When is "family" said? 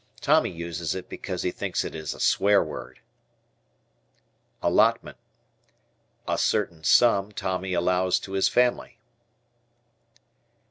8.49-8.97